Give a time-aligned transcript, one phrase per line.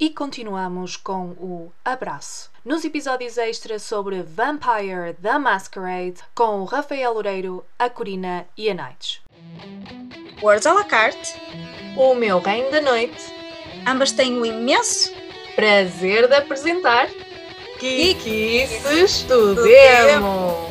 [0.00, 2.50] E continuamos com o abraço.
[2.64, 8.74] Nos episódios extras sobre Vampire The Masquerade, com o Rafael Loureiro, a Corina e a
[8.74, 9.20] Nights.
[10.42, 11.34] Words à la carte.
[11.98, 13.22] O meu reino da noite.
[13.86, 15.12] Ambas têm o imenso
[15.54, 17.06] prazer de apresentar
[19.28, 20.70] do do Demo.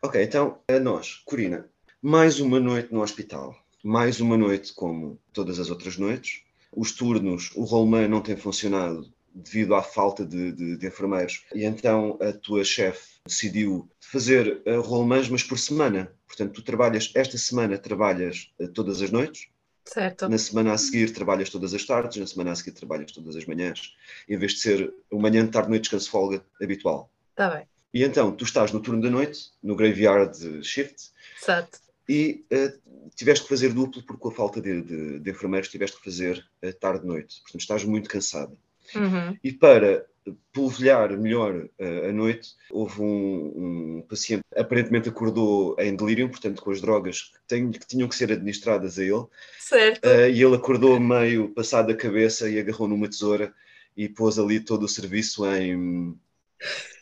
[0.00, 1.68] Ok, então, a nós, Corina,
[2.00, 3.52] mais uma noite no hospital.
[3.82, 6.42] Mais uma noite como todas as outras noites.
[6.74, 11.44] Os turnos, o rollman não tem funcionado devido à falta de, de- de enfermeiros.
[11.54, 16.12] E então a tua chefe decidiu fazer uh, mas por semana.
[16.26, 19.48] Portanto, tu trabalhas, esta semana trabalhas uh, todas as noites,
[19.84, 20.28] Certo.
[20.28, 23.46] na semana a seguir trabalhas todas as tardes, na semana a seguir trabalhas todas as
[23.46, 23.94] manhãs,
[24.28, 27.10] em vez de ser o manhã, tarde, noite, descanso, folga habitual.
[27.30, 27.66] Está bem.
[27.92, 31.10] E então, tu estás no turno da noite, no graveyard shift,
[31.40, 31.78] Certo.
[32.12, 32.72] E eh,
[33.14, 36.44] tiveste que fazer duplo porque com a falta de, de- de enfermeiros tiveste que fazer
[36.60, 37.40] eh, tarde-noite.
[37.42, 38.52] Portanto, estás muito cansada.
[38.96, 39.38] Uhum.
[39.44, 40.04] E para
[40.52, 46.70] polvilhar melhor eh, a noite, houve um, um paciente aparentemente acordou em delírio, portanto, com
[46.72, 49.24] as drogas que, têm- que tinham que ser administradas a ele,
[49.60, 50.04] Certo.
[50.04, 53.54] eh, e ele acordou meio passado a cabeça e agarrou numa tesoura
[53.96, 56.16] e pôs ali todo o serviço em,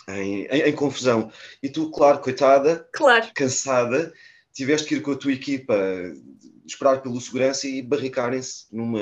[0.08, 1.30] em, em- em confusão.
[1.62, 3.27] E tu, claro, coitada, Claro.
[3.34, 4.12] cansada,
[4.59, 5.75] tiveste que ir com a tua equipa
[6.67, 9.01] esperar pelo segurança e barricarem-se numa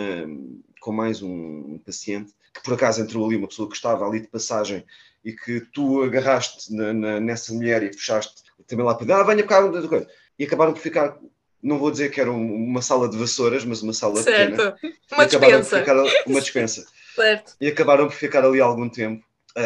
[0.80, 4.28] com mais um, paciente que por acaso entrou ali uma pessoa que estava ali de
[4.28, 4.84] passagem
[5.24, 8.34] e que tu agarraste na- na- nessa mulher e puxaste
[8.66, 10.06] também lá para ah, venha cá outra coisa.
[10.38, 11.18] e acabaram por ficar
[11.62, 14.86] não vou dizer que era um- uma sala de vassouras mas uma sala pequena Certo.
[14.86, 15.78] E Uma dispensa.
[15.80, 17.56] ficar- uma dispensa Certo.
[17.60, 19.24] e acabaram por ficar ali algum tempo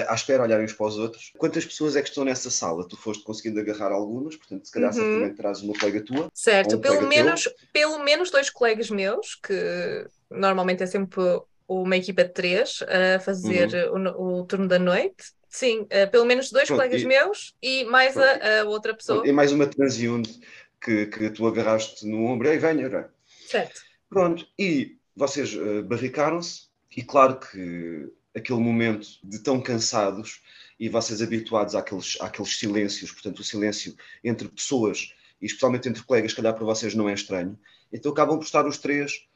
[0.08, 1.32] à espera, olharem uns para os outros.
[1.36, 2.86] Quantas pessoas é que estão nessa sala?
[2.86, 4.96] Tu foste conseguindo agarrar algumas, portanto, se calhar Uhum.
[4.98, 6.30] certamente traz uma colega tua.
[6.32, 7.08] Certo, um pelo teu.
[7.08, 11.20] menos, pelo menos dois colegas meus, que normalmente é sempre
[11.68, 12.78] uma equipa de três
[13.16, 15.24] a fazer o, o turno da noite.
[15.48, 16.76] Sim, eh, pelo menos dois Uhum.
[16.76, 19.26] Pronto, colegas e- meus e mais a, a outra pessoa.
[19.26, 20.38] E mais uma transiunde
[20.80, 22.48] que, que tu agarraste no ombro.
[22.48, 23.10] Ei, venha, venha.
[23.48, 23.80] Certo.
[24.08, 30.40] Pronto, e vocês eh, barricaram-se, e claro que aquele momento de tão cansados
[30.78, 36.34] e vocês habituados àqueles, àqueles silêncios, portanto, o silêncio entre pessoas e especialmente entre colegas,
[36.34, 37.58] calhar para vocês não é estranho,
[37.92, 39.26] então acabam por estar os três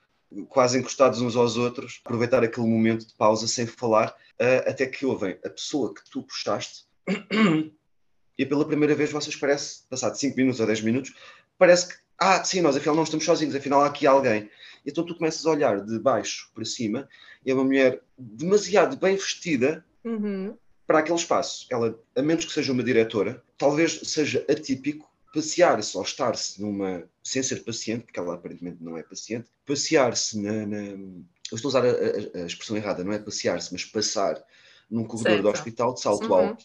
[0.48, 4.14] quase encostados uns aos outros, aproveitar aquele momento de pausa sem falar,
[4.66, 6.84] até que ouvem a pessoa que tu puxaste
[8.36, 11.14] e pela primeira vez vocês parece, passado 5 minutos ou 10 minutos,
[11.56, 14.50] parece que, ah, sim, nós afinal não estamos sozinhos, afinal há aqui alguém.
[14.84, 17.08] Então tu começas a olhar de baixo para cima
[17.44, 20.56] e é uma mulher demasiado bem vestida Uhum.
[20.86, 21.66] para aquele espaço.
[21.70, 27.42] Ela, a menos que seja uma diretora, talvez seja atípico passear-se ou estar-se numa, sem
[27.42, 30.76] ser paciente, porque ela aparentemente não é paciente, passear-se na, na-
[31.50, 34.40] eu estou a usar a, a- expressão errada, não é passear-se, mas passar
[34.90, 35.42] num corredor Certo.
[35.42, 36.38] do hospital de salto Uhum.
[36.38, 36.64] alto,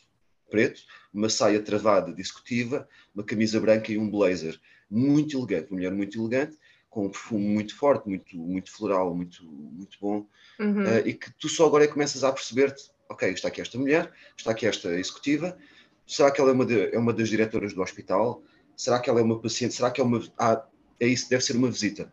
[0.52, 0.81] preto,
[1.14, 4.60] uma saia travada discutiva, uma camisa branca e um blazer.
[4.90, 6.58] Muito elegante, uma mulher muito elegante,
[6.90, 10.26] com um perfume muito forte, muito, muito floral, muito, muito bom,
[10.60, 10.84] Uhum.
[10.86, 13.78] eh, e que tu só agora é que começas a perceber-te, ok, está aqui esta
[13.78, 15.58] mulher, está aqui esta executiva,
[16.08, 18.42] será que ela é uma, de- é uma das diretoras do hospital?
[18.76, 19.74] Será que ela é uma paciente?
[19.76, 20.22] Será que é uma...
[20.38, 20.66] Ah,
[21.00, 22.12] é isso, deve ser uma visita.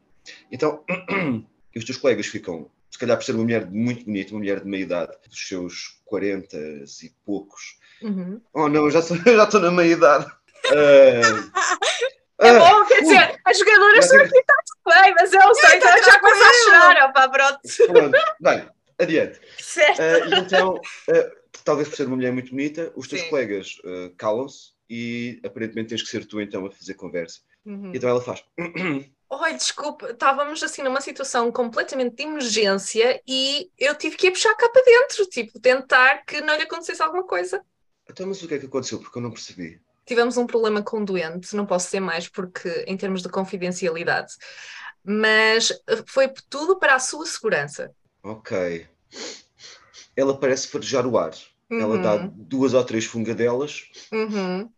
[0.53, 0.85] Então,
[1.75, 4.67] os teus colegas ficam, se calhar por ser uma mulher muito bonita, uma mulher de
[4.69, 8.41] meia idade, dos seus 40 e poucos, Uhum.
[8.53, 10.27] oh não, eu já estou, já na meia idade.
[10.67, 11.51] Ah,
[12.39, 15.33] É ah, bom, quer dizer, as jogadoras já estão tenho- aqui, está tudo bem, mas
[15.33, 17.61] eu sei, eu já começo a chorar, opá, pronto.
[17.87, 19.41] Pronto, bem, adiante.
[19.59, 20.01] Certo.
[20.29, 20.81] E então,
[21.11, 21.31] ah,
[21.65, 23.31] talvez por ser uma mulher muito bonita, os teus Sim.
[23.31, 27.41] colegas ah, calam-se e aparentemente tens que ser tu então a fazer conversa.
[27.65, 27.91] Uhum.
[27.95, 28.45] Então ela faz.
[29.29, 34.55] Oi, desculpa, estávamos assim numa situação completamente de emergência e eu tive que ir puxar
[34.55, 37.61] cá para dentro, tipo, tentar que não lhe acontecesse alguma coisa.
[38.09, 39.01] Então, mas o que é que aconteceu?
[39.01, 39.81] Porque eu não percebi.
[40.07, 44.33] Tivemos um problema com o doente, não posso dizer mais porque em termos de confidencialidade,
[45.05, 47.95] mas eh, foi tudo para a sua segurança.
[48.23, 48.89] Ok.
[50.17, 51.33] Ela parece farejar o ar.
[51.77, 54.71] Ela dá Uhum, duas ou três fungadelas uhum.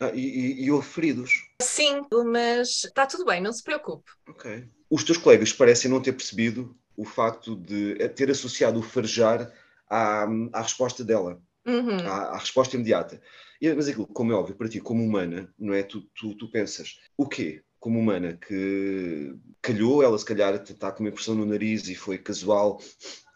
[0.00, 1.30] ah, e, e, e houve feridos.
[1.62, 4.10] Sim, mas está tudo bem, não se preocupe.
[4.28, 4.68] Ok.
[4.88, 9.52] Os teus colegas parecem não ter percebido o facto de eh, ter associado o farejar
[9.88, 11.40] à, à resposta dela.
[11.66, 11.98] Uhum.
[12.08, 13.20] à, à resposta imediata.
[13.60, 15.82] E, mas aquilo, como é óbvio, para ti, como humana, não é?
[15.82, 17.62] Tu, tu, tu pensas, o quê?
[17.78, 22.18] Como humana, que calhou, ela se calhar está com uma impressão no nariz e foi
[22.18, 22.80] casual,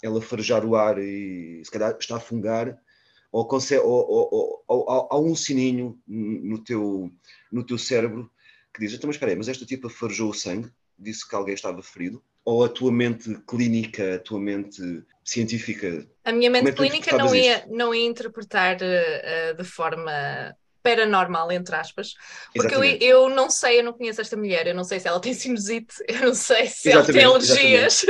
[0.02, 2.78] ela farejar o ar e se calhar está a fungar,
[3.32, 7.10] ou, consegue, ou, ou, ou, há um sininho no teu,
[7.50, 8.30] no teu cérebro
[8.72, 11.54] que diz, então mas espera aí, mas esta tipa farejou o sangue, disse que alguém
[11.54, 14.80] estava ferido, ou a tua mente clínica, a tua mente
[15.24, 16.06] científica?
[16.24, 21.74] A minha mente é clínica não ia, não ia interpretar eh, de forma paranormal, entre
[21.74, 22.12] aspas,
[22.54, 23.04] porque eu, Exatamente.
[23.04, 25.94] eu não sei, eu não conheço esta mulher, eu não sei se ela tem sinusite,
[26.06, 28.04] eu não sei se ela tem Exatamente, alergias.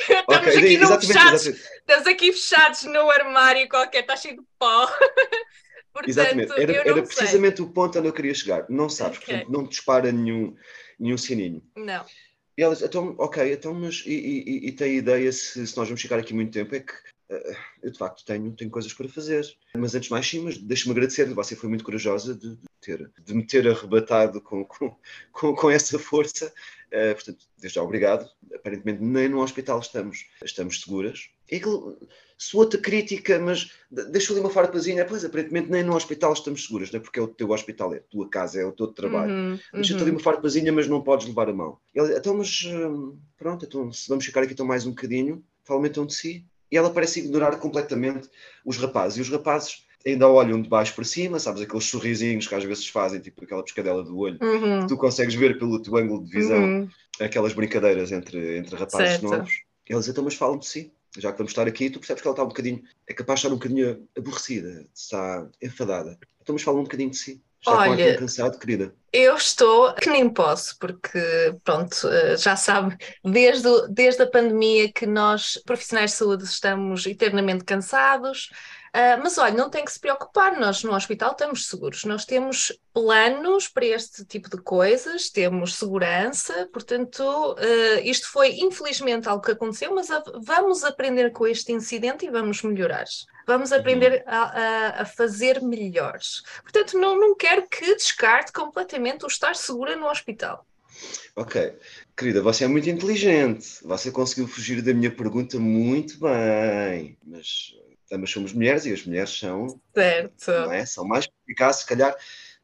[0.00, 1.70] Estamos Ok, aqui exatamente, fechados, exatamente.
[1.78, 4.86] estamos aqui fechados no armário qualquer, está cheio de pó.
[5.92, 6.52] Portanto, Exatamente.
[6.60, 8.66] Era, eu era precisamente o ponto onde eu queria chegar.
[8.68, 9.28] Não sabes, Ok.
[9.28, 10.54] portanto, não dispara nenhum,
[10.98, 11.62] nenhum sininho.
[11.74, 12.04] Não.
[12.56, 16.00] E elas, então, ok, então, mas e, e, e tem ideia se, se nós vamos
[16.00, 16.74] ficar aqui muito tempo?
[16.74, 16.92] É que
[17.28, 19.44] eh, eu de facto tenho, tenho coisas para fazer.
[19.76, 23.10] Mas antes de mais, sim, mas deixa-me agradecer, você foi muito corajosa de, de ter,
[23.24, 24.96] de me ter arrebatado com, com,
[25.32, 26.52] com, com essa força.
[26.96, 28.26] Eh, portanto, desde já obrigado.
[28.54, 31.28] Aparentemente, nem no hospital estamos, estamos seguras.
[31.50, 31.98] E aquilo
[32.38, 35.04] soa-te crítica, mas de- deixa ali uma farpazinha.
[35.04, 37.02] Pois, aparentemente, nem no hospital estamos seguras, não é?
[37.02, 39.30] Porque é o teu hospital, é a tua casa, é o teu trabalho.
[39.30, 40.02] Uhum, Deixa-te uhum.
[40.02, 41.78] ali uma farpazinha, mas não podes levar a mão.
[41.94, 45.88] Ele, então, mas hum, pronto, então, se vamos ficar aqui então mais um bocadinho, fala-me
[45.90, 46.46] então de si.
[46.72, 48.28] E ela parece ignorar completamente
[48.64, 49.18] os rapazes.
[49.18, 52.86] E os rapazes ainda olham de baixo para cima, sabes, aqueles sorrisinhos que às vezes
[52.88, 54.38] fazem, tipo aquela pescadela do olho.
[54.40, 56.88] Uhum, Tu consegues ver pelo teu ângulo de visão uhum.
[57.20, 59.24] aquelas brincadeiras entre, entre rapazes Certo.
[59.24, 59.52] novos.
[59.88, 60.92] Eles então, mas falam de si.
[61.18, 63.46] Já que vamos estar aqui, tu percebes que ela está um bocadinho, é capaz de
[63.46, 66.18] estar um bocadinho aborrecida, está enfadada.
[66.42, 67.42] Então, mas fala um bocadinho de si.
[67.58, 68.94] Está Olha, cansado, querida.
[69.12, 71.18] Eu estou que nem posso, porque,
[71.64, 77.64] pronto, eh, já sabe, desde, desde a pandemia que nós, profissionais de saúde, estamos eternamente
[77.64, 78.50] cansados.
[78.98, 82.72] Ah, mas olha, não tem que se preocupar, nós no hospital estamos seguros, nós temos
[82.94, 89.50] planos para este tipo de coisas, temos segurança, portanto, eh, isto foi infelizmente algo que
[89.52, 93.04] aconteceu, mas a- vamos aprender com este incidente e vamos melhorar.
[93.46, 96.42] Vamos aprender a, a- a fazer melhores.
[96.62, 100.66] Portanto, não, não quero que descarte completamente o estar segura no hospital.
[101.36, 101.74] Ok.
[102.16, 103.66] Querida, você é muito inteligente.
[103.84, 107.18] Você conseguiu fugir da minha pergunta muito bem.
[107.22, 107.74] Mas
[108.12, 110.50] ambas somos mulheres e as mulheres são, Certo.
[110.72, 110.86] é?
[110.86, 112.16] São mais eficazes, se calhar,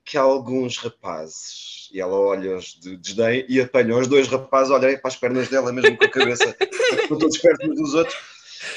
[0.04, 1.88] que alguns rapazes.
[1.92, 5.48] E ela olha-os de desdém e apanha os dois rapazes a olharem para as pernas
[5.48, 6.56] dela, mesmo com a cabeça.
[7.02, 8.16] Estão todos perto uns dos outros.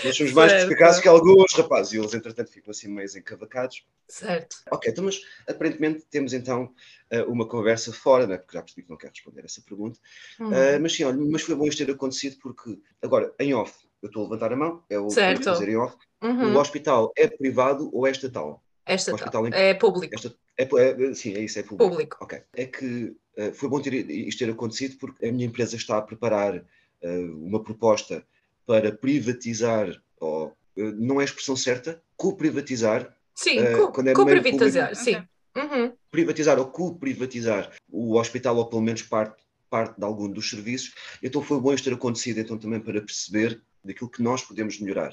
[0.04, 1.94] Nós somos mais eficazes que alguns rapazes.
[1.94, 3.86] E eeles, entretanto, ficam assim meio encavacados.
[4.08, 4.58] Certo.
[4.72, 6.74] Ok, então, mas aparentemente temos então
[7.10, 8.38] eh, uma conversa fora, né?
[8.38, 10.00] porque já percebi que não quer responder essa pergunta.
[10.40, 10.50] Hum.
[10.50, 13.74] Uh, mas sim, olha, mas foi bom isto ter acontecido porque, agora, em off,
[14.06, 15.44] eu estou a levantar a mão, é o que Certo.
[15.44, 15.96] vou fazer em off.
[16.24, 16.56] Uhum.
[16.56, 18.64] O hospital é privado ou é estatal?
[18.86, 19.48] Esta o hospital tal.
[19.48, 20.14] em- É público.
[20.14, 21.90] Esta, é, é- sim, é isso, é público.
[21.90, 22.18] Público.
[22.22, 22.42] Ok.
[22.56, 26.02] É que uh, foi bom ter isto ter acontecido porque a minha empresa está a
[26.02, 28.24] preparar uh, uma proposta
[28.66, 30.54] para privatizar, ou uh,
[30.98, 35.04] não é a expressão certa, co-privatizar, Sim, Eh, co- quando é meio co-privatizar, público.
[35.04, 35.28] sim.
[35.58, 35.94] Uhum.
[36.12, 40.94] privatizar ou co-privatizar o hospital ou pelo menos parte, parte de algum dos serviços.
[41.24, 45.12] Então foi bom isto ter acontecido então também para perceber daquilo que nós podemos melhorar.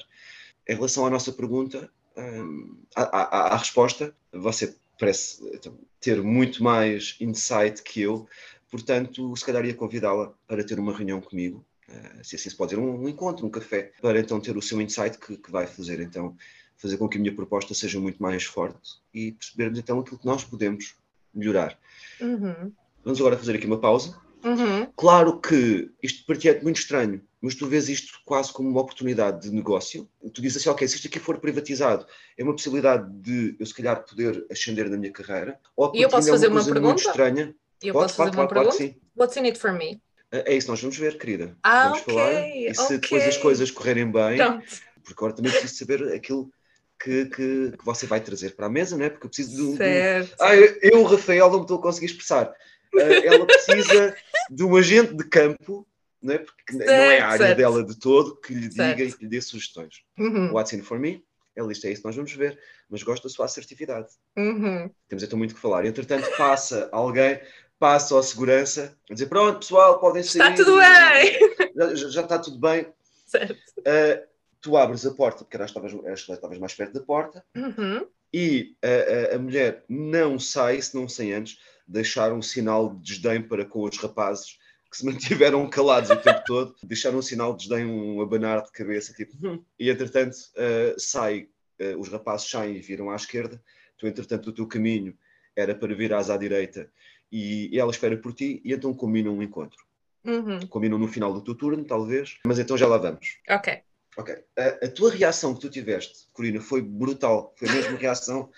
[0.67, 6.63] Em relação à nossa pergunta, hum, à, à- à resposta, você parece então, ter muito
[6.63, 8.27] mais insight que eu,
[8.69, 12.69] portanto, se calhar ia convidá-la para ter uma reunião comigo, eh, se assim se pode
[12.71, 15.67] dizer, um, um encontro, um café, para então ter o seu insight que, que vai
[15.67, 16.35] fazer então
[16.77, 20.25] fazer com que a minha proposta seja muito mais forte e percebermos então aquilo que
[20.25, 20.95] nós podemos
[21.33, 21.77] melhorar.
[22.19, 22.71] Uhum.
[23.03, 24.19] Vamos agora fazer aqui uma pausa.
[24.43, 24.87] Uhum.
[24.95, 28.79] Claro que isto para ti é muito estranho, mas tu vês isto quase como uma
[28.79, 30.09] oportunidade de negócio.
[30.33, 32.07] Tu dizes assim, ok, se isto aqui for privatizado,
[32.37, 35.59] é uma possibilidade de eu se calhar poder ascender na minha carreira.
[35.75, 37.01] Ou E eu posso é fazer uma muito pergunta?
[37.01, 37.53] estranha.
[37.81, 38.99] Eu Pode, posso fazer pode, uma pode, pergunta?
[39.17, 40.01] What's in it for me?
[40.31, 41.55] É isso, nós vamos ver, querida.
[41.61, 42.47] Ah, vamos ok, falar.
[42.47, 43.29] E se depois ok.
[43.29, 44.65] as coisas correrem bem, Pronto.
[45.03, 46.49] porque agora também preciso saber aquilo
[46.97, 49.09] que, que, que você vai trazer para a mesa, não é?
[49.09, 50.35] Porque eu preciso de, um- de Certo.
[50.39, 52.55] ah, eu, eu, Rafael, não me estou a conseguir expressar.
[52.95, 54.15] Ah, ela precisa
[54.49, 55.85] de um agente de campo,
[56.23, 56.37] não é?
[56.39, 57.57] Porque não é a área certo.
[57.57, 59.01] dela de todo, que lhe diga Certo.
[59.01, 60.01] e que lhe dê sugestões.
[60.17, 60.51] Uhum.
[60.53, 61.23] What's in for me?
[61.55, 64.07] Ela diz, é isso que nós vamos ver, mas gosto da sua assertividade.
[64.35, 64.89] Uhum.
[65.07, 65.85] Temos então muito que falar.
[65.85, 67.39] Entretanto, passa alguém,
[67.77, 70.41] passa ao segurança, a dizer, pronto, pessoal, podem sair.
[70.51, 71.71] Está tudo bem.
[71.75, 72.87] Já, já- já está tudo bem.
[73.27, 73.55] Certo.
[73.85, 74.23] Ah,
[74.61, 78.07] tu abres a porta, porque já estavas, estavas mais perto da porta, Uhum.
[78.33, 83.01] e a, a- a mulher não sai se não sem antes deixar um sinal de
[83.03, 84.57] desdém para com os rapazes
[84.93, 88.71] que se mantiveram calados o tempo todo, deixaram um sinal de desdém, um abanar de
[88.71, 91.47] cabeça, tipo, "Hum." e entretanto uh, sai,
[91.81, 93.59] uh, os rapazes saem e viram à esquerda,
[93.97, 95.17] tu entretanto o teu caminho
[95.55, 96.91] era para virares à direita
[97.31, 99.83] e, e ela espera por ti e então combinam um encontro.
[100.23, 100.59] Uhum.
[100.67, 103.39] Combinam no final do teu turno, talvez, mas então já lá vamos.
[103.49, 103.81] Ok.
[104.15, 104.35] Ok.
[104.55, 107.53] A, a tua reação que tu tiveste, Corina, foi brutal.
[107.57, 108.49] Foi mesmo reação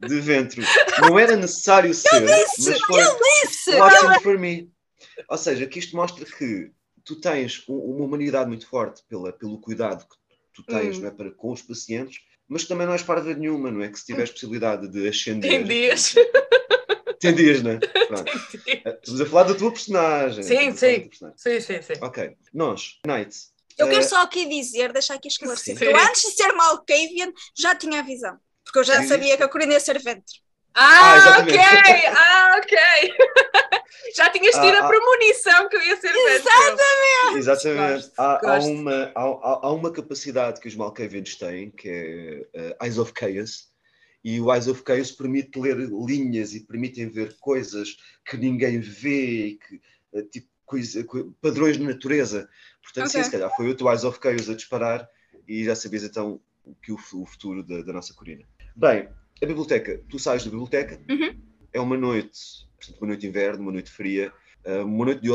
[0.00, 0.62] de ventre.
[1.00, 3.74] Não era necessário ser, disse, mas foi Eu disse!
[3.76, 4.73] watching for me.
[5.28, 6.70] Ou seja, que isto mostra que
[7.04, 10.16] tu tens um- uma humanidade muito forte pela, pelo cuidado que
[10.54, 11.00] tu tens Hum.
[11.02, 13.88] não é, para, com os pacientes, mas também não és parva nenhuma, não é?
[13.88, 15.50] Que se tiveres possibilidade de ascender.
[15.50, 16.14] Tem dias.
[17.20, 17.78] Tem dias, não é?
[18.06, 18.32] Pronto.
[19.02, 20.42] Estamos a falar da tua personagem.
[20.42, 21.08] Sim, sim.
[21.08, 21.38] personagem.
[21.38, 21.94] Sim, sim, sim.
[22.02, 22.36] Ok.
[22.52, 23.34] Nós, Knight.
[23.78, 25.84] Eu quero eh, só aqui dizer, deixar aqui esclarecido, Sim.
[25.86, 28.38] que eu antes de ser Malkavian já tinha a visão.
[28.62, 29.08] Porque eu já Sim.
[29.08, 30.40] sabia que a Corina ia ser ventre.
[30.74, 31.58] Ah, Ah, ok!
[32.08, 32.76] Ah, ok!
[34.60, 34.88] Tido Ah, a ah.
[34.88, 37.38] premonição que eu ia ser Exatamente!
[37.38, 37.92] Exatamente.
[37.94, 38.70] Gosto, há, há gosto.
[38.70, 43.12] uma, há, há- há uma capacidade que os Malkavians têm, que é eh, Eyes of
[43.18, 43.68] Chaos,
[44.24, 49.58] e o Eyes of Chaos permite ler linhas e permitem ver coisas que ninguém vê,
[49.68, 49.80] que,
[50.14, 52.48] eh, tipo coisa, co- padrões de natureza.
[52.82, 53.24] Portanto, sim, Ok.
[53.24, 55.08] se calhar foi o teu Eyes of Chaos a disparar
[55.46, 58.44] e já sabias então o que o, o futuro da, da nossa Corina.
[58.74, 59.08] Bem,
[59.42, 61.38] a biblioteca, tu sais da biblioteca, Uhum.
[61.72, 62.38] é uma noite,
[62.78, 64.43] portanto, uma noite de inverno, uma noite fria, Uh,
[64.84, 65.28] uma noite de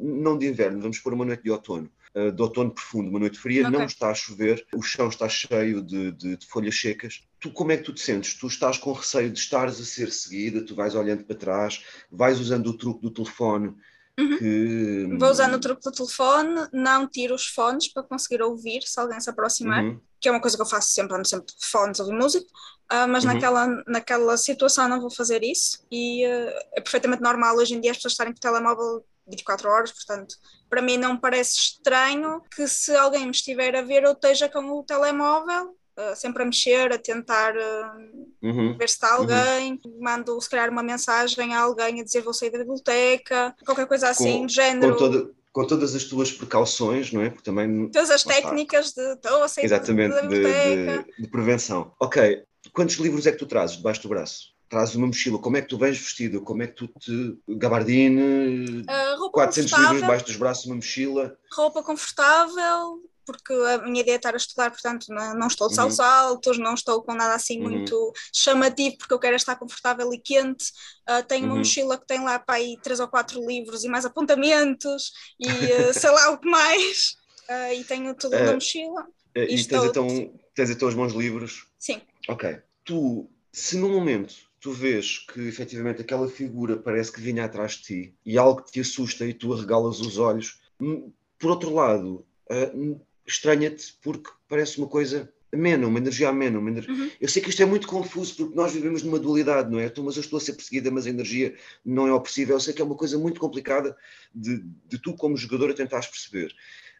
[0.00, 3.38] não de inverno, vamos pôr uma noite de outono, uh, de outono profundo, uma noite
[3.38, 3.70] fria, Ok.
[3.78, 7.22] não está a chover, o chão está cheio de, de- de folhas secas.
[7.40, 8.34] Tu como é que tu te sentes?
[8.34, 12.38] Tu estás com receio de estares a ser seguida, tu vais olhando para trás, vais
[12.40, 13.74] usando o truque do telefone
[14.18, 14.36] Uhum.
[14.38, 19.00] que Vou usando o truque do telefone, não tiro os fones para conseguir ouvir se
[19.00, 20.00] alguém se aproximar, Uhum.
[20.20, 22.46] Que é uma coisa que eu faço sempre, ando sempre de fones ouvir música,
[22.88, 23.32] ah, mas Uhum.
[23.34, 27.90] naquela, naquela situação não vou fazer isso e ah, é perfeitamente normal hoje em dia
[27.92, 30.34] as pessoas estarem com o telemóvel 24 horas, portanto,
[30.68, 34.60] para mim não parece estranho que se alguém me estiver a ver eu esteja com
[34.72, 35.76] o telemóvel.
[35.96, 37.96] ah, sempre a mexer, a tentar ah,
[38.42, 38.74] Uhum.
[38.78, 42.50] ver se está alguém, mando se calhar uma mensagem a alguém a dizer vou sair
[42.50, 44.92] da biblioteca, qualquer coisa assim, Com- género.
[44.94, 47.30] Com, toda- com todas as tuas precauções, não é?
[47.30, 48.34] Porque também Todas as está.
[48.34, 51.04] técnicas de estou a sair Exatamente, da de, biblioteca.
[51.16, 51.92] de- de prevenção.
[52.00, 52.42] Ok,
[52.72, 54.50] quantos livros é que tu trazes debaixo do braço?
[54.68, 56.40] Trazes uma mochila, como é que tu vens vestido?
[56.42, 57.36] Como é que tu te.
[57.48, 58.84] gabardine,
[59.18, 61.36] roupa 400 livros debaixo dos braços, uma mochila.
[61.52, 65.74] roupa confortável, porque a minha ideia é estar a estudar, portanto não, não estou de
[65.74, 66.00] saltos Uhum.
[66.00, 67.60] altos, não estou com nada assim Uhum.
[67.60, 70.66] muito chamativo, porque eu quero estar confortável e quente.
[71.06, 71.58] Ah, tenho uma Uhum.
[71.58, 75.92] mochila que tem lá para aí três ou quatro livros e mais apontamentos e ah,
[75.94, 77.16] sei lá o que mais.
[77.48, 79.06] Ah, e tenho tudo na mochila.
[79.34, 81.66] E tens é então, tens então os bons livros.
[81.78, 82.00] Sim.
[82.28, 82.60] Ok.
[82.84, 87.82] Tu, se no momento tu vês que efetivamente aquela figura parece que vinha atrás de
[87.84, 92.26] ti e algo te assusta e tu arregalas os olhos, hum, por outro lado,
[92.74, 96.58] hum, estranha-te porque parece uma coisa amena, uma energia amena.
[96.58, 97.10] Uma ener- Uhum.
[97.20, 99.86] Eu sei que isto é muito confuso porque nós vivemos numa dualidade, não é?
[99.86, 102.52] Então, mas eu estou a ser perseguida, mas a energia não é opressiva.
[102.52, 103.96] Eu sei que é uma coisa muito complicada
[104.34, 106.54] de, de tu, como jogador, a tentares perceber.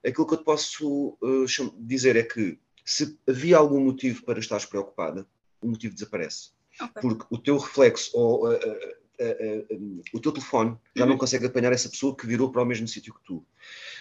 [0.04, 1.46] Aquilo que eu te posso uh,
[1.78, 5.26] dizer é que se havia algum motivo para estares preocupada,
[5.60, 6.50] o motivo desaparece.
[6.80, 7.02] Ok.
[7.02, 11.47] Porque o teu reflexo ou uh, uh, uh, um, o teu telefone já não consegue
[11.47, 13.45] apanhar essa pessoa que virou para o mesmo sítio que tu.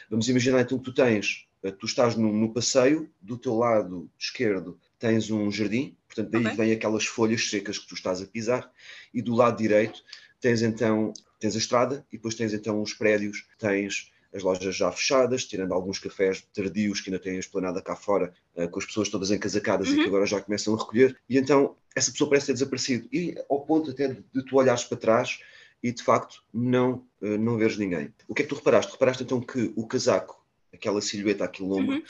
[0.09, 4.09] Vamos imaginar então que tu tens, uh, tu estás no, no passeio, do teu lado
[4.17, 6.57] esquerdo tens um jardim, portanto daí Ok.
[6.57, 8.69] vem aquelas folhas secas que tu estás a pisar,
[9.13, 10.03] e do lado direito
[10.41, 14.91] tens então tens a estrada e depois tens então os prédios, tens as lojas já
[14.91, 18.85] fechadas, tirando alguns cafés tardios que ainda têm a esplanada cá fora, eh, com as
[18.85, 20.01] pessoas todas encasacadas e Uhum.
[20.01, 23.07] que agora já começam a recolher, e então essa pessoa parece ter desaparecido.
[23.11, 25.39] E ao ponto até de, de tu olhares para trás
[25.81, 28.13] e de facto não, eh, não veres ninguém.
[28.27, 28.91] O que é que tu reparaste?
[28.91, 32.03] Reparaste então que o casaco, aquela silhueta aqui longa, Uhum,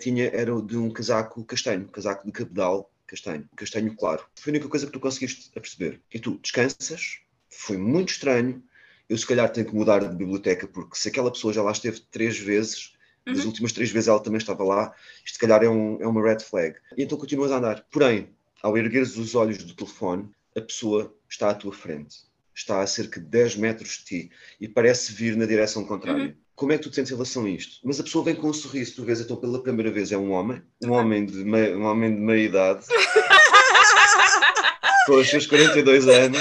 [0.00, 4.24] tinha, era de um casaco castanho, casaco de cabedal castanho, castanho claro.
[4.36, 6.00] Foi a única coisa que tu conseguiste perceber.
[6.12, 7.18] E tu descansas,
[7.50, 8.62] foi muito estranho.
[9.08, 12.00] Eu se calhar tenho que mudar de biblioteca, porque se aquela pessoa já lá esteve
[12.10, 12.92] três vezes,
[13.26, 13.46] das Uhum.
[13.46, 14.92] últimas três vezes ela também estava lá,
[15.24, 16.76] isto se calhar é, um, é uma red flag.
[16.96, 17.84] E então continuas a andar.
[17.90, 18.28] Porém,
[18.62, 22.16] ao ergueres os olhos do telefone, a pessoa está à tua frente.
[22.54, 24.30] Está a cerca de 10 metros de ti
[24.60, 26.26] e parece vir na direção contrária.
[26.26, 26.34] Uhum.
[26.54, 27.80] Como é que tu te sentes em relação a isto?
[27.82, 30.30] Mas a pessoa vem com um sorriso, tu vês então pela primeira vez é um
[30.30, 32.86] homem, um homem de meia, um homem de meia idade,
[35.06, 36.40] com os seus 42 anos,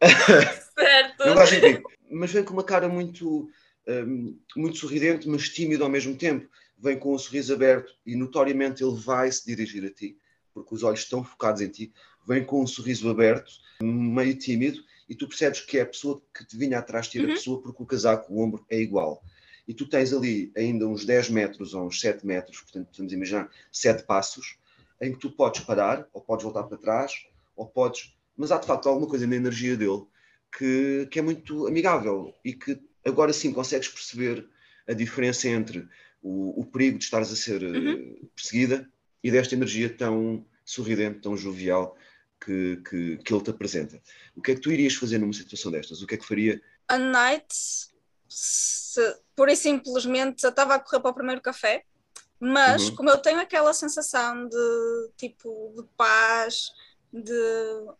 [0.78, 1.26] Certo.
[1.26, 3.48] não vais enfim, mas vem com uma cara muito,
[3.86, 6.48] hum, muito sorridente, mas tímido ao mesmo tempo.
[6.78, 10.16] Vem com um sorriso aberto e notoriamente ele vai se dirigir a ti,
[10.54, 11.92] porque os olhos estão focados em ti.
[12.26, 13.52] Vem com um sorriso aberto,
[13.82, 17.18] meio tímido, e tu percebes que é a pessoa que te vinha atrás de ti,
[17.18, 17.34] era a Uhum.
[17.36, 19.22] pessoa, porque o casaco, o ombro é igual.
[19.68, 23.50] E tu tens ali ainda uns 10 metros ou uns 7 metros, portanto, vamos imaginar
[23.70, 24.56] 7 passos,
[25.00, 27.12] em que tu podes parar, ou podes voltar para trás,
[27.54, 28.14] ou podes.
[28.40, 30.02] Mas há de facto alguma coisa na energia dele
[30.56, 34.48] que, que é muito amigável e que agora sim consegues perceber
[34.88, 35.86] a diferença entre
[36.22, 38.90] o, o perigo de estares a ser eh, perseguida
[39.22, 41.94] e desta energia tão sorridente, tão jovial
[42.42, 44.00] que, que, que ele te apresenta.
[44.34, 46.00] O que é que tu irias fazer numa situação destas?
[46.00, 46.60] O que é que faria?
[46.88, 47.54] A Night
[48.28, 51.84] se pura e simplesmente eu estava a correr para o primeiro café,
[52.40, 52.96] mas Uhum.
[52.96, 56.70] como eu tenho aquela sensação de tipo de paz,
[57.12, 57.32] de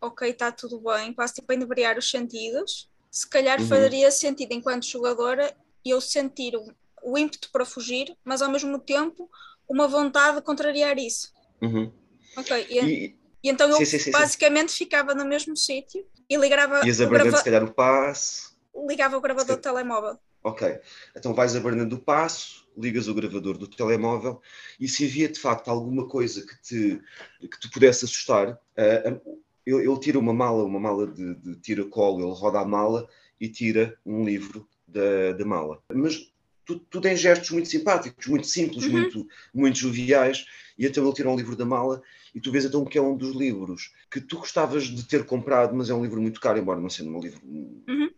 [0.01, 3.67] ok, está tudo bem, quase tipo a inebriar os sentidos, se calhar Uhum.
[3.67, 6.65] faria sentido enquanto jogadora eu sentir o,
[7.03, 9.29] o ímpeto para fugir, mas ao mesmo tempo
[9.67, 11.33] uma vontade de contrariar isso.
[11.61, 11.91] Uhum.
[12.37, 16.37] Ok, e, E e então eu Sim, sim, sim, basicamente ficava no mesmo sítio e
[16.37, 18.51] ligava, ias abrandando grava- se calhar o passo.
[18.89, 20.19] ligava o gravador do telemóvel.
[20.43, 20.79] Ok.
[21.15, 24.41] Então vais abrandando o passo, ligas o gravador do telemóvel
[24.79, 27.01] e se havia de facto alguma coisa que te,
[27.39, 29.19] que te pudesse assustar, ah, ah,
[29.65, 33.07] ele, ele tira uma mala, uma mala de, de tira-colo, ele roda a mala
[33.39, 35.81] e tira um livro da, da mala.
[35.93, 36.31] Mas
[36.65, 38.91] tu, tu tens gestos muito simpáticos, muito simples, Uhum.
[38.91, 40.45] muito, muito joviais,
[40.77, 42.01] e então ele tira um livro da mala
[42.33, 45.75] e tu vês então que é um dos livros que tu gostavas de ter comprado,
[45.75, 47.41] mas é um livro muito caro, embora não sendo um livro.
[47.45, 48.09] Uhum.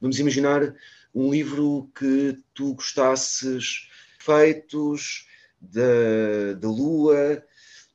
[0.00, 0.74] Vamos imaginar
[1.14, 3.88] um livro que tu gostasses
[4.18, 5.26] feitos
[5.60, 7.42] da, da Lua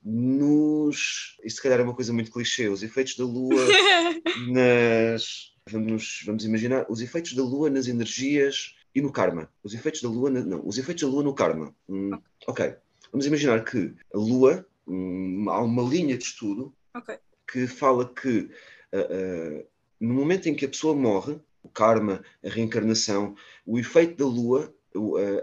[0.04, 1.38] nos.
[1.44, 3.56] Isso se calhar é uma coisa muito clichê, os efeitos da Lua
[4.48, 5.54] nas.
[5.70, 9.52] Vamos, vamos imaginar os efeitos da Lua nas energias e no karma.
[9.64, 10.30] Os efeitos da Lua.
[10.30, 11.76] na- não, os efeitos da Lua no karma.
[11.90, 12.12] Hum,
[12.48, 12.74] ok.
[13.12, 17.18] Vamos imaginar que a Lua, hum, há uma linha de estudo ok.
[17.52, 18.50] que fala que
[18.94, 19.64] ah, ah,
[20.00, 24.74] no momento em que a pessoa morre, o karma, a reencarnação, o efeito da lua,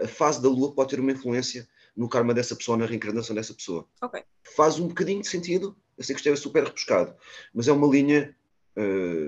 [0.03, 3.53] a, fase da lua pode ter uma influência no karma dessa pessoa, na reencarnação dessa
[3.53, 3.87] pessoa.
[4.01, 4.21] Ok.
[4.55, 5.75] Faz um bocadinho de sentido.
[5.97, 7.15] Eu sei que isto é super repescado,
[7.53, 8.35] mas é uma linha,
[8.75, 8.81] ah,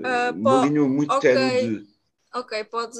[0.04, 1.32] Ah, uma linha muito ok.
[1.32, 1.98] ténue de.
[2.34, 2.98] Ok, pode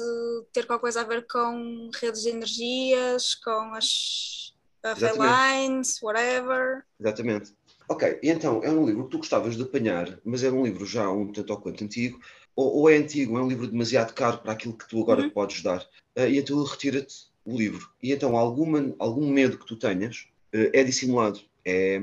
[0.51, 6.83] ter qualquer coisa a ver com redes de energias, com as uh, lines, whatever.
[6.99, 7.53] Exatamente.
[7.87, 11.09] Ok, então é um livro que tu gostavas de apanhar, mas é um livro já
[11.11, 12.19] um tanto ou quanto antigo,
[12.59, 15.29] ou, ou é antigo, é um livro demasiado caro para aquilo que tu agora Uhum.
[15.29, 15.85] podes dar,
[16.15, 17.89] Ah, e então ele retira-te o livro.
[18.03, 21.99] E então alguma, algum medo que tu tenhas ah, é dissimulado, é,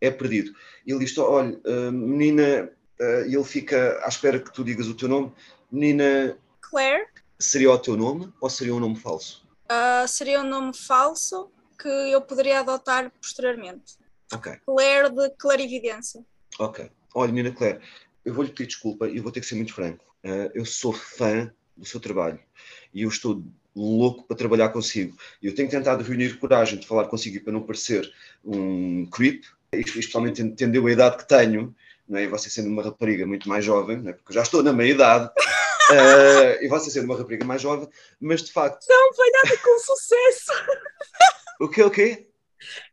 [0.00, 0.52] é perdido.
[0.86, 2.70] E ele diz: olha, ah, menina,
[3.28, 5.32] e ele fica à espera que tu digas o teu nome,
[5.70, 7.06] menina, Claire
[7.38, 9.46] seria o teu nome ou seria um nome falso?
[9.70, 13.96] uh, seria um nome falso que eu poderia adotar posteriormente.
[14.34, 14.52] Ok.
[14.66, 16.22] Claire de clarividência.
[16.58, 16.90] Ok.
[17.14, 17.80] Olha, menina Claire,
[18.24, 20.04] eu vou-lhe pedir desculpa e eu vou ter que ser muito franco.
[20.24, 22.38] Ah, eu sou fã do seu trabalho
[22.92, 23.42] e eu estou
[23.74, 25.16] louco para trabalhar consigo.
[25.42, 28.10] Eu tenho tentado reunir coragem de falar consigo para não parecer
[28.44, 31.74] um creep, especialmente entendeu a idade que tenho,
[32.08, 32.24] não é?
[32.24, 34.12] e você sendo uma rapariga muito mais jovem, é?
[34.12, 35.30] porque eu já estou na meia-idade,
[35.90, 37.88] ah, e você sendo uma rapariga mais jovem,
[38.20, 40.52] mas de facto, Missão falhada com sucesso!
[41.60, 42.26] o quê, o quê?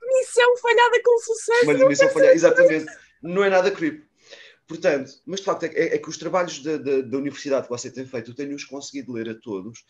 [0.02, 1.64] Missão falhada com sucesso!
[1.64, 2.34] Uma dimensão falhar.
[2.34, 2.86] Exatamente.
[3.22, 4.07] Não é nada creep.
[4.68, 7.90] Portanto, mas de facto é, é que os trabalhos da, da, da universidade que você
[7.92, 9.86] tem feito, eu tenho-os conseguido ler a todos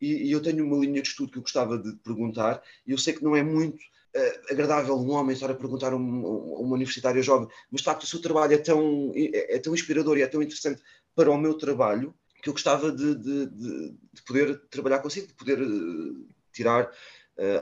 [0.00, 2.98] e, e eu tenho uma linha de estudo que eu gostava de perguntar e eu
[2.98, 3.78] sei que não é muito
[4.14, 6.22] eh, agradável um homem estar a perguntar a um-
[6.60, 10.18] uma universitária jovem, mas de facto o seu trabalho é tão, é, é tão inspirador
[10.18, 10.82] e é tão interessante
[11.14, 15.34] para o meu trabalho que eu gostava de, de- de- de poder trabalhar consigo, de
[15.34, 16.90] poder eh, tirar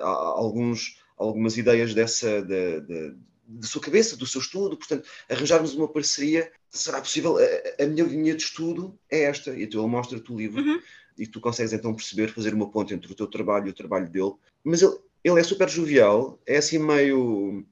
[0.00, 2.80] a- alguns, algumas ideias dessa da,
[3.46, 7.36] da, sua cabeça, do seu estudo, portanto, arranjarmos uma parceria, será possível?
[7.38, 10.80] A, a minha linha de estudo é esta, e então ele mostra-te o livro Uhum.
[11.16, 14.08] e tu consegues então perceber, fazer uma ponte entre o teu trabalho e o trabalho
[14.08, 14.32] dele.
[14.64, 17.64] Mas ele, ele é super jovial, é assim meio.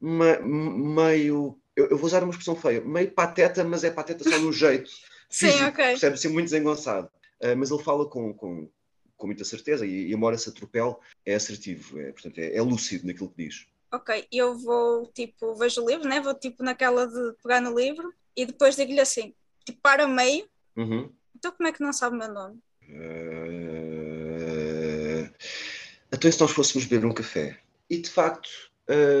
[0.00, 1.58] me- meio.
[1.76, 4.90] Eu, eu vou usar uma expressão feia, meio pateta, mas é pateta só no jeito.
[5.30, 5.84] Sim, físico, ok.
[5.84, 7.08] Percebe ser muito desengonçado.
[7.40, 8.68] Ah, mas ele fala com, com,
[9.16, 13.06] com muita certeza e, e embora se atropele, é assertivo, é, portanto, é, é lúcido
[13.06, 13.66] naquilo que diz.
[13.92, 16.20] Ok, eu vou, tipo, vejo o livro, né?
[16.20, 21.12] Vou, tipo, naquela de pegar no livro e depois digo-lhe assim, tipo, para meio, Uhum.
[21.34, 22.60] então como é que não sabe o meu nome?
[24.00, 25.30] Eh,
[26.12, 27.58] Então, se nós fôssemos beber um café?
[27.88, 28.48] E de facto,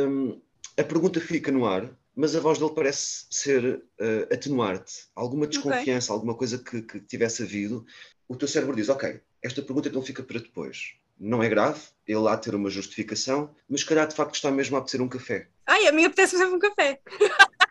[0.08, 0.40] hum,
[0.76, 5.06] a pergunta fica no ar, mas a voz dele parece ser eh, atenuar-te.
[5.14, 7.84] Alguma desconfiança, alguma coisa que, que tivesse havido.
[8.28, 10.94] O teu cérebro diz: Ok, esta pergunta então fica para depois.
[11.20, 14.50] Não é grave, ele há de ter uma justificação, mas se calhar de facto está
[14.50, 15.48] mesmo a apetecer um café.
[15.66, 16.98] Ai, a mim apetece fazer um café.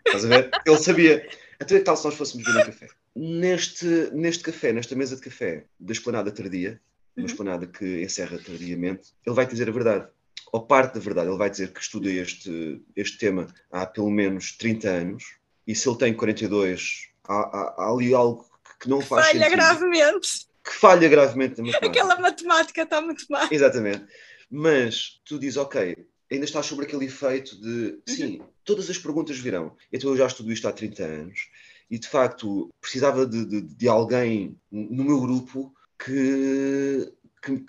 [0.06, 0.50] Estás a ver?
[0.64, 1.28] Ele sabia.
[1.60, 2.88] Então, e tal se nós fôssemos beber um café?
[3.14, 6.80] Neste, neste café, nesta mesa de café da esplanada tardia,
[7.16, 7.26] uma Uhum.
[7.26, 10.06] esplanada que encerra tardiamente, ele vai dizer a verdade.
[10.52, 11.28] Ou parte da verdade.
[11.28, 15.24] Ele vai dizer que estuda este, este tema há pelo menos 30 anos
[15.66, 18.48] e se ele tem 42, há, há, há ali algo
[18.80, 19.56] que não faz Falha sentido.
[19.56, 20.46] gravemente.
[20.70, 21.86] Que falha gravemente na matemática.
[21.88, 23.48] Aquela matemática está muito má.
[23.50, 24.06] Exatamente.
[24.48, 25.96] Mas tu dizes, ok,
[26.30, 29.76] ainda estás sobre aquele efeito de sim, todas as perguntas virão.
[29.92, 31.40] Então eu já estudo isto há 30 anos
[31.90, 37.64] e de facto precisava de, de, de alguém no meu grupo que, que,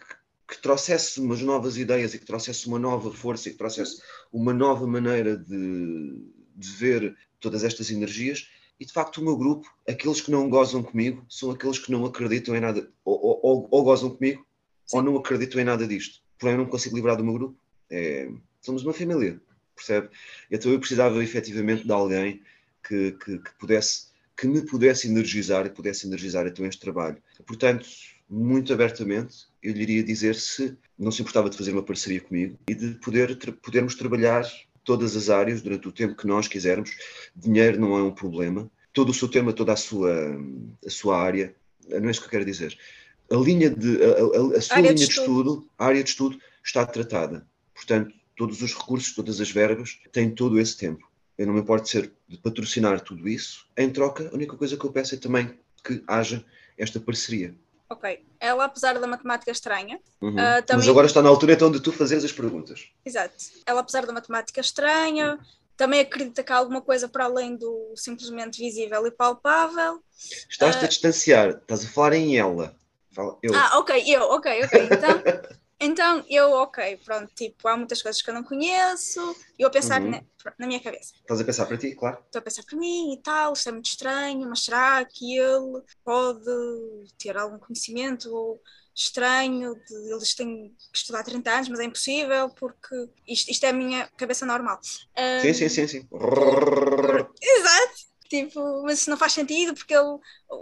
[0.48, 4.00] que trouxesse umas novas ideias e que trouxesse uma nova força e que trouxesse
[4.32, 6.24] uma nova maneira de,
[6.56, 8.48] de ver todas estas energias.
[8.82, 12.04] E de facto, o meu grupo, aqueles que não gozam comigo, são aqueles que não
[12.04, 14.44] acreditam em nada, ou, ou, ou gozam comigo,
[14.88, 14.98] Sim.
[14.98, 16.24] ou não acreditam em nada disto.
[16.40, 17.56] Porém, eu não consigo livrar do meu grupo.
[17.92, 18.28] É,
[18.60, 19.40] somos uma família,
[19.76, 20.10] percebe?
[20.50, 22.42] Então eu precisava efetivamente de alguém
[22.84, 27.22] que, que, que, pudesse, que me pudesse energizar e pudesse energizar então este trabalho.
[27.46, 27.88] Portanto,
[28.28, 32.58] muito abertamente, eu lhe iria dizer se não se importava de fazer uma parceria comigo
[32.68, 34.44] e de poder podermos trabalhar
[34.84, 36.92] todas as áreas durante o tempo que nós quisermos.
[37.36, 38.70] Dinheiro não é um problema.
[38.94, 40.12] Todo o seu tema, toda a sua,
[40.86, 41.56] a sua área,
[41.88, 42.78] não é isso que eu quero dizer.
[43.32, 45.26] A linha de, a, a, a sua área linha de estudo.
[45.26, 47.48] de estudo, a área de estudo está tratada.
[47.74, 51.10] Portanto, todos os recursos, todas as verbas têm todo esse tempo.
[51.38, 53.66] Eu não me importo de, ser, de patrocinar tudo isso.
[53.78, 56.46] Em troca, a única coisa que eu peço é também que haja
[56.78, 57.56] esta parceria.
[57.92, 58.24] Ok.
[58.40, 60.00] Ela, apesar da matemática estranha.
[60.22, 60.30] Uhum.
[60.30, 60.78] Uh, também...
[60.78, 62.88] Mas agora está na altura então de tu fazeres as perguntas.
[63.06, 63.36] Exato.
[63.66, 65.38] Ela, apesar da matemática estranha,
[65.76, 70.02] também acredita que há alguma coisa para além do simplesmente visível e palpável.
[70.50, 70.86] Estás-te uh...
[70.86, 72.74] a distanciar, estás a falar em ela.
[73.14, 73.54] Fala, eu.
[73.54, 74.84] Ah, ok, eu, ok, ok.
[74.86, 75.52] Então.
[75.84, 79.72] Então eu, ok, pronto, tipo, há muitas coisas que eu não conheço, e eu a
[79.72, 80.12] pensar uhum.
[80.12, 80.24] na,
[80.60, 81.16] na, minha cabeça.
[81.16, 82.20] Estás a pensar para ti, claro.
[82.24, 85.82] Estou a pensar para mim e tal, isto é muito estranho, mas será que ele
[86.06, 86.46] pode
[87.18, 88.60] ter algum conhecimento
[88.94, 93.70] estranho, de, eles têm que estudar 30 anos, mas é impossível porque isto, isto é
[93.70, 94.80] a minha cabeça normal.
[95.18, 96.08] Um, sim, sim, sim, sim.
[97.42, 98.11] Exato.
[98.32, 100.18] Tipo, mas isso não faz sentido porque ele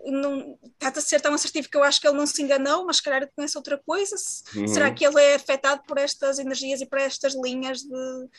[0.08, 2.96] não está a ser tão assertivo que eu acho que ele não se enganou, mas
[2.96, 4.16] se calhar conhece outra coisa.
[4.56, 4.68] Uhum.
[4.68, 8.30] Será que ele é afetado por estas energias e por estas linhas de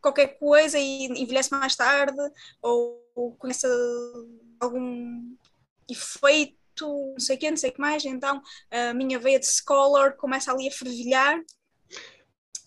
[0.00, 2.18] qualquer coisa e envelhece mais tarde?
[2.60, 3.68] Ou, ou conhece
[4.58, 5.32] algum
[5.88, 8.04] efeito, não sei o que, não sei o que mais?
[8.04, 11.40] Então a minha veia de scholar começa ali a fervilhar.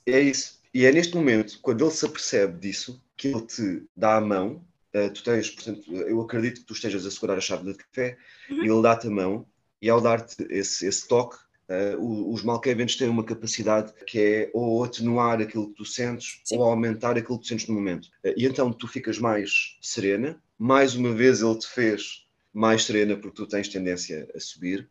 [0.05, 0.61] É isso.
[0.73, 4.65] E é neste momento, quando ele se apercebe disso, que ele te dá a mão
[4.95, 8.17] Uh, tu tens, portanto, eu acredito que tu estejas a segurar a chave de café
[8.49, 8.63] uhum.
[8.63, 9.45] e ele dá-te a mão,
[9.81, 11.35] e ao dar-te esse, esse toque,
[11.69, 16.57] uh, os Malkavians têm uma capacidade que é ou atenuar aquilo que tu sentes Sim.
[16.57, 18.05] ou aumentar aquilo que tu sentes no momento.
[18.23, 23.17] Uh, e então tu ficas mais serena, mais uma vez ele te fez mais serena
[23.17, 24.89] porque tu tens tendência a subir,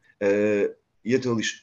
[1.03, 1.63] e então ele diz: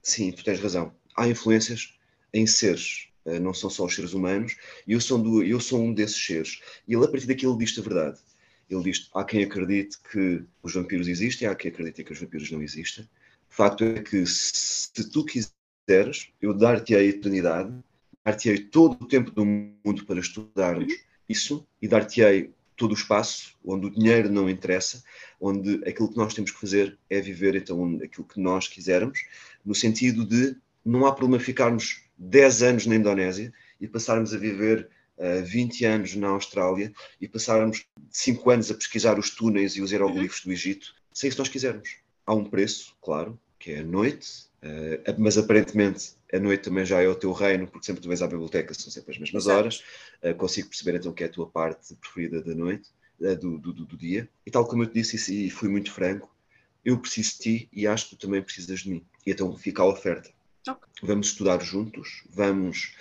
[0.00, 1.98] sim, tu tens razão, há influências
[2.32, 4.56] em seres eh, não são só os seres humanos,
[4.86, 6.60] e eu sou, do, eu sou um desses seres.
[6.86, 8.18] E ele, a partir daqui, ele diz a verdade.
[8.68, 12.50] Ele diz: há quem acredite que os vampiros existem, há quem acredite que os vampiros
[12.50, 13.04] não existem.
[13.04, 17.72] O facto é que, se tu quiseres, eu dar-te a eternidade,
[18.24, 20.92] dar-te-ei todo o tempo do mundo para estudarmos
[21.28, 25.02] isso e dar-te-ei todo o espaço onde o dinheiro não interessa,
[25.40, 29.20] onde aquilo que nós temos que fazer é viver então aquilo que nós quisermos,
[29.64, 34.88] no sentido de não há problema ficarmos 10 anos na Indonésia e passarmos a viver
[35.18, 39.82] uh, eh, 20 anos na Austrália e passarmos 5 anos a pesquisar os túneis e
[39.82, 41.96] os hieroglifos do Egito, se é isso nós quisermos.
[42.26, 47.02] Há um preço, claro, que é a noite, uh, mas aparentemente a noite também já
[47.02, 49.82] é o teu reino, porque sempre tu vais à biblioteca, são sempre as mesmas horas.
[50.22, 52.90] Uh, consigo perceber então que é a tua parte preferida da noite,
[53.38, 54.26] do, do, do, dia.
[54.46, 56.34] E tal como eu te disse e fui muito franco,
[56.82, 59.04] eu preciso de ti e acho que tu também precisas de mim.
[59.26, 60.30] E então fica a oferta
[60.68, 60.88] Okay.
[61.02, 62.94] Vamos estudar juntos, vamos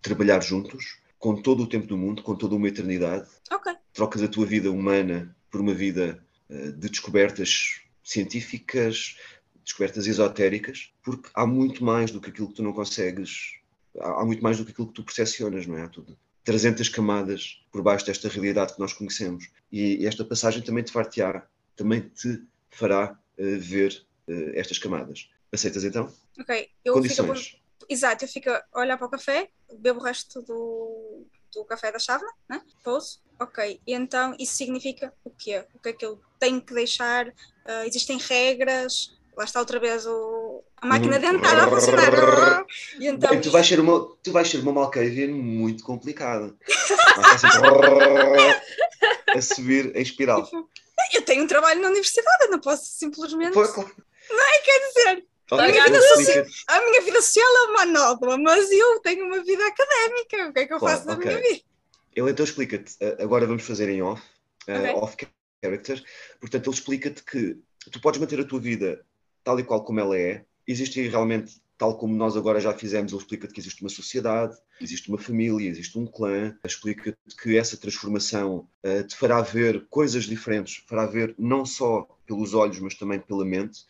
[0.00, 3.28] trabalhar juntos, com todo o tempo do mundo, com toda uma eternidade.
[3.50, 3.74] Okay.
[3.92, 9.16] Trocas a tua vida humana por uma vida uh, de descobertas científicas,
[9.62, 13.54] descobertas esotéricas, porque há muito mais do que aquilo que tu não consegues,
[14.00, 15.82] há, há muito mais do que aquilo que tu percepcionas, não é?
[15.82, 16.18] Há tudo.
[16.44, 19.48] 300 camadas por baixo desta realidade que nós conhecemos.
[19.70, 21.46] E esta passagem também te fará,
[21.76, 25.30] também te fará uh, ver uh, estas camadas.
[25.52, 26.12] Aceitas então?
[26.40, 26.68] Ok.
[26.84, 27.46] Eu Condições.
[27.48, 31.92] Fico, exato, eu fico a olhar para o café, bebo o resto do, do café
[31.92, 32.62] da chávena, né?
[32.82, 33.20] pouso.
[33.40, 35.64] Ok, e então isso significa o quê?
[35.74, 37.26] O que é que eu tenho que deixar?
[37.28, 39.16] Uh, existem regras?
[39.36, 41.22] Lá está outra vez o, a máquina uhum.
[41.22, 42.66] dentária a funcionar.
[43.00, 43.30] e então...
[43.30, 46.54] Bem, tu, vais ser uma, tu vais ser uma Malkavian muito complicada.
[49.34, 50.48] a subir em espiral.
[51.14, 53.52] Eu tenho um trabalho na universidade, eu não posso simplesmente.
[53.52, 53.90] Foi, claro.
[54.30, 55.26] Não é, quer dizer,
[55.58, 59.42] a minha, vida social, a minha vida social é uma nódoa, mas eu tenho uma
[59.42, 60.48] vida académica.
[60.48, 61.26] O que é que eu claro, faço na okay.
[61.26, 61.62] minha vida?
[62.14, 64.22] Ele então explica-te, agora vamos fazer em off,
[64.62, 64.92] okay.
[64.92, 65.16] uh, off
[65.64, 66.02] character.
[66.40, 67.58] Portanto, ele explica-te que
[67.90, 69.04] tu podes manter a tua vida
[69.44, 70.44] tal e qual como ela é.
[70.66, 75.08] Existe realmente, tal como nós agora já fizemos, ele explica-te que existe uma sociedade, existe
[75.08, 76.56] uma família, existe um clã.
[76.64, 82.54] Explica-te que essa transformação uh, te fará ver coisas diferentes, fará ver não só pelos
[82.54, 83.80] olhos, mas também pela mente.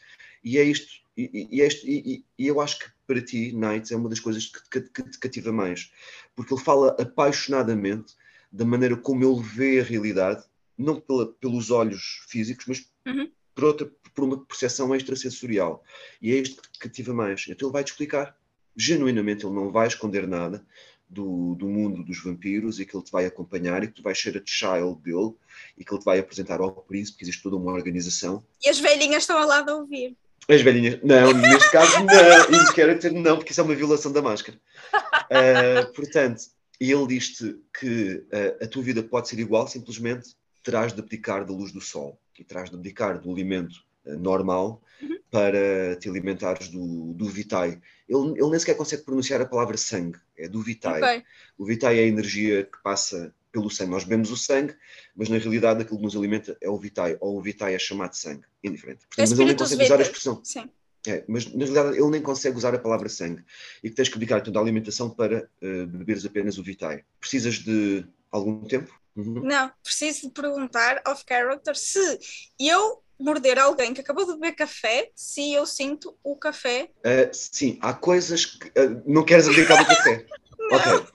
[0.43, 3.97] E é isto E, e, este, e, e, eu acho que para ti, Nights, é
[3.97, 5.93] uma das coisas que, que, que te cativa mais,
[6.35, 8.15] porque ele fala apaixonadamente
[8.51, 10.45] da maneira como ele vê a realidade,
[10.77, 13.31] não pela, pelos olhos físicos, mas Uhum.
[13.55, 15.85] por, outra, por uma percepção extrasensorial.
[16.21, 17.45] E é isto que te cativa mais.
[17.49, 18.37] Então ele vai-te explicar.
[18.77, 20.65] Genuinamente, ele não vai esconder nada
[21.09, 24.19] do, do mundo dos vampiros e que ele te vai acompanhar e que tu vais
[24.19, 25.35] ser a child dele
[25.77, 28.43] e que ele te vai apresentar ao príncipe, que existe toda uma organização.
[28.65, 30.17] E as velhinhas estão ao lado a ouvir.
[30.49, 34.13] As velhinhas, não, neste caso não, e quero dizer não, porque isso é uma violação
[34.13, 34.59] da máscara.
[34.95, 36.43] Uh, portanto,
[36.81, 41.53] ele diz-te que uh, a tua vida pode ser igual, simplesmente terás de abdicar da
[41.53, 45.19] luz do sol e terás de abdicar do alimento uh, normal Uhum.
[45.31, 47.81] para te alimentares do, do Vitae.
[48.09, 51.03] Ele, ele nem sequer consegue pronunciar a palavra sangue, é do Vitae.
[51.03, 51.25] Ok.
[51.59, 53.91] O Vitae é a energia que passa pelo sangue.
[53.91, 54.75] Nós bebemos o sangue,
[55.15, 58.15] mas na realidade aquilo que nos alimenta é o Vitae, ou o Vitae é chamado
[58.15, 59.07] sangue, indiferente.
[59.07, 60.41] Portanto, mas ele nem consegue usar a expressão.
[60.43, 60.71] Sim.
[61.07, 63.45] É, mas na realidade ele nem consegue usar a palavra sangue
[63.83, 67.05] e que tens que dedicar toda a alimentação para uh, beberes apenas o Vitae.
[67.21, 68.93] Precisas de algum tempo?
[69.17, 69.43] Uhum.
[69.43, 72.19] Não, preciso de perguntar off character se
[72.59, 76.91] eu morder alguém que acabou de beber café, se eu sinto o café.
[76.99, 80.27] Uh, sim, há coisas que uh, não queres abdicar do café.
[80.73, 81.07] ok.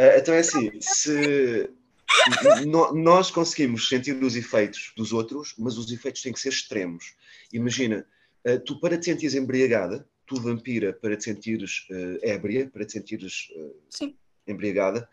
[0.00, 1.68] Uh, então é assim, se
[2.66, 7.14] no, nós conseguimos sentir os efeitos dos outros, mas os efeitos têm que ser extremos.
[7.52, 8.06] Imagina,
[8.46, 12.92] uh, tu para te sentires embriagada, tu vampira para te sentires uh, ébria, para te
[12.92, 14.14] sentires uh,
[14.46, 15.06] embriagada,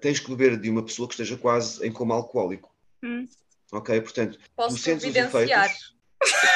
[0.00, 2.72] tens que beber de uma pessoa que esteja quase em coma alcoólico.
[3.02, 3.26] Hum.
[3.72, 4.00] Ok?
[4.00, 5.94] Portanto, Posso tu sentes os efeitos.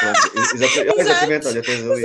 [0.00, 2.02] Pronto, exatamente, exatamente, olha, tens ali,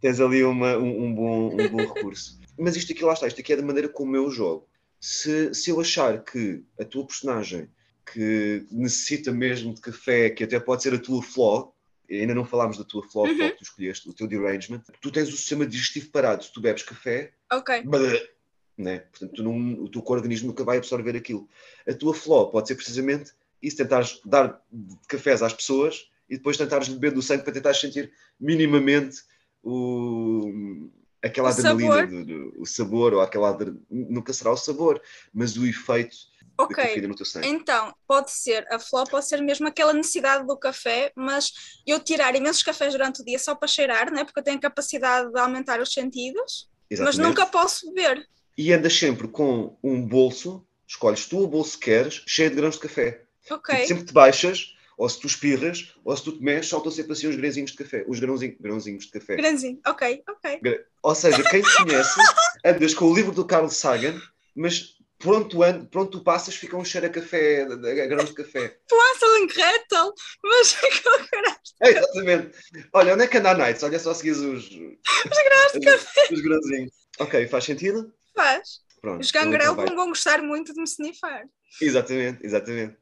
[0.00, 2.38] tens ali uma, um, um bom, um bom recurso.
[2.58, 4.68] Mas isto aqui, lá está, isto aqui é da maneira como eu jogo.
[5.04, 7.68] Se, se eu achar que a tua personagem
[8.06, 11.74] que necessita mesmo de café, que até pode ser a tua flaw,
[12.08, 13.36] ainda não falámos da tua flaw, Uhum.
[13.36, 16.44] flaw que tu escolheste, o teu derangement, tu tens o sistema digestivo parado.
[16.44, 17.82] Se tu bebes café, Ok.
[17.82, 18.30] bleh,
[18.78, 19.00] né?
[19.00, 21.48] Portanto, tu não, o teu organismo nunca vai absorver aquilo.
[21.84, 24.62] A tua flaw pode ser precisamente isso, tentares dar
[25.08, 29.22] cafés às pessoas e depois tentares beber do sangue para tentares sentir minimamente
[29.64, 30.88] o,
[31.22, 32.06] aquela O adrenalina, sabor.
[32.08, 35.00] do, do- o sabor, ou aquela adre- nunca será o sabor,
[35.32, 36.16] mas o efeito
[36.58, 36.76] da Ok.
[36.76, 37.48] cafeína no teu sangue.
[37.48, 41.52] Então, pode ser, a flor pode ser mesmo aquela necessidade do café, mas
[41.86, 44.24] eu tirar imensos cafés durante o dia só para cheirar, né?
[44.24, 47.28] porque eu tenho a capacidade de aumentar os sentidos, mas Exatamente.
[47.28, 48.26] nunca posso beber.
[48.56, 52.74] E andas sempre com um bolso, escolhes tu o bolso que queres, cheio de grãos
[52.74, 53.22] de café.
[53.50, 53.74] Ok.
[53.74, 57.12] Tipo, sempre te baixas, ou se tu espirras, ou se tu te mexes, saltam sempre
[57.12, 58.04] assim os grãozinhos de café.
[58.06, 59.36] Os grãozinhos, grãozinhos de café.
[59.36, 59.80] Grandinho.
[59.86, 60.60] Ok, ok.
[61.02, 62.20] Ou seja, quem te conhece,
[62.64, 64.20] andas com o livro do Carl Sagan,
[64.54, 68.76] mas pronto, and, pronto tu passas, fica um cheiro a café, a grãos de café.
[68.92, 71.56] Hansel and Gretel, mas ficou caralho.
[71.80, 72.50] É, exatamente.
[72.92, 73.82] Olha, onde é que anda a Nights?
[73.82, 76.28] Olha só seguis os, os grãos de café.
[76.30, 76.92] Os grãozinhos.
[77.18, 78.12] Ok, faz sentido?
[78.34, 78.82] Faz.
[79.00, 79.20] Pronto.
[79.20, 81.44] Os gangrel vão gostar muito de me snifar.
[81.80, 82.96] Exatamente, exatamente.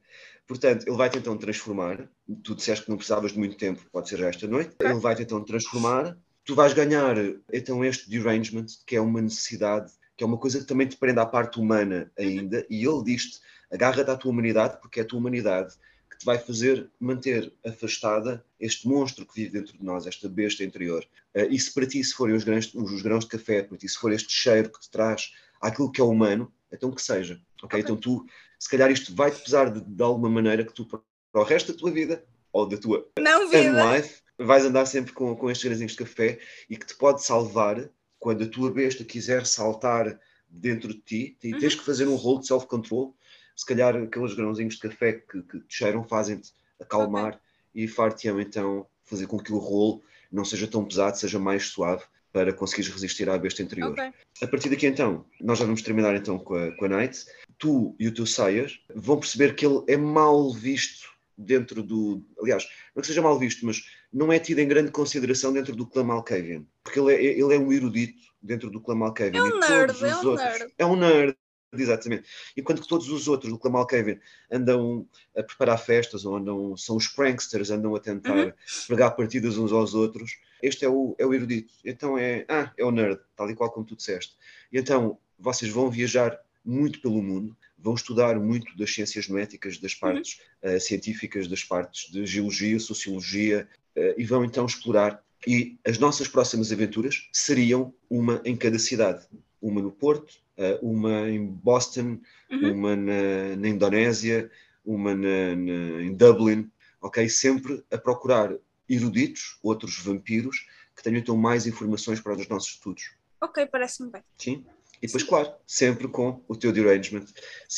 [0.50, 2.10] Portanto, ele vai-te então transformar.
[2.42, 4.74] Tu disseste que não precisavas de muito tempo, pode ser já esta noite.
[4.80, 6.18] Ele vai-te então transformar.
[6.44, 7.14] Tu vais ganhar
[7.52, 11.20] então este derangement, que é uma necessidade, que é uma coisa que também te prende
[11.20, 12.66] à parte humana ainda.
[12.68, 13.38] E ele diz-te:
[13.70, 15.72] agarra-te à tua humanidade, porque é a tua humanidade
[16.10, 20.64] que te vai fazer manter afastada este monstro que vive dentro de nós, esta besta
[20.64, 21.06] interior.
[21.32, 23.88] Eh, e se para ti se forem os grãos, os grãos de café, para ti
[23.88, 27.40] se for este cheiro que te traz àquilo que é humano, então que seja.
[27.62, 27.66] ok?
[27.66, 27.80] Ok.
[27.80, 28.26] Então tu,
[28.61, 31.01] se calhar isto vai-te pesar de, de alguma maneira que tu, para
[31.33, 33.96] o resto da tua vida, ou da tua Não vida.
[33.96, 37.88] life, vais andar sempre com, com estes grãozinhos de café e que te pode salvar
[38.18, 42.40] quando a tua besta quiser saltar dentro de ti e tens que fazer um rolo
[42.40, 43.16] de self-control.
[43.57, 47.40] Se calhar aqueles grãozinhos de café que, que te cheiram fazem-te acalmar
[47.75, 52.05] e far-te-ão então fazer com que o rolo não seja tão pesado, seja mais suave
[52.32, 53.90] para conseguires resistir à besta interior.
[53.90, 54.12] Ok.
[54.42, 57.24] A partir daqui então, nós já vamos terminar então com a, com a Night.
[57.58, 62.24] Tu e o teu Sayas vão perceber que ele é mal visto dentro do.
[62.40, 65.86] Aliás, não que seja mal visto, mas não é tido em grande consideração dentro do
[65.86, 66.64] clã Malkavian.
[66.82, 69.38] Porque ele é, ele é um erudito dentro do clã Malkavian.
[69.38, 70.72] É um e nerd, todos é um outros- nerd.
[70.78, 71.36] É um nerd,
[71.72, 72.28] exatamente.
[72.56, 74.18] Enquanto que todos os outros do clã Malkavian
[74.50, 75.06] andam
[75.37, 78.52] a preparar festas, ou andam, são os pranksters, andam a tentar Uhum.
[78.87, 80.33] pregar partidas uns aos outros.
[80.62, 81.72] Este é o, é o erudito.
[81.85, 84.37] Então é, ah, é o nerd, tal e qual como tu disseste.
[84.72, 89.94] E então vocês vão viajar muito pelo mundo, vão estudar muito das ciências noéticas, das
[89.94, 95.22] partes eh, científicas, das partes de geologia, sociologia, eh, e vão então explorar.
[95.46, 99.26] E as nossas próximas aventuras seriam uma em cada cidade.
[99.61, 102.18] Uma no Porto, eh, uma em Boston,
[102.51, 102.73] Uhum.
[102.73, 104.51] uma na, na Indonésia,
[104.85, 106.70] uma na- na- em Dublin,
[107.01, 107.29] ok?
[107.29, 108.53] Sempre a procurar
[108.88, 113.12] eruditos, outros vampiros, que tenham então mais informações para os nossos estudos.
[113.40, 114.23] Ok, parece-me bem.
[114.37, 114.64] Sim?
[115.03, 117.25] E depois, claro, sempre com o teu derangement.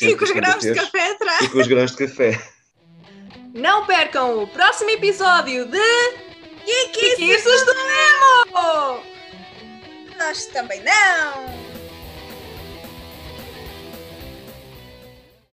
[0.01, 1.45] E com os grãos de café atrás.
[1.45, 2.53] E com os grãos de café.
[3.55, 5.79] Não percam o próximo episódio de
[6.65, 9.03] Que que Isso do Nemo!
[10.19, 11.62] Nós também não!